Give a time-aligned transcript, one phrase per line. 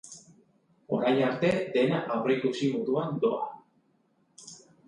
[0.97, 3.47] Orain arte dena aurreikusi moduan doa.